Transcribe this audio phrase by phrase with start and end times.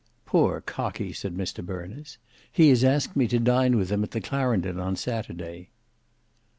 [0.25, 2.17] "Poor Cockie." said Mr Berners;
[2.51, 5.69] "he has asked me to dine with him at the Clarendon on Saturday."